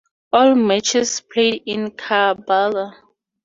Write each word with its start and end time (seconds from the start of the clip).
All 0.33 0.55
matches 0.55 1.21
played 1.31 1.61
in 1.67 1.91
Karbala. 1.91 2.95